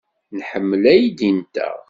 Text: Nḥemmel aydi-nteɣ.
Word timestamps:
Nḥemmel 0.37 0.83
aydi-nteɣ. 0.93 1.75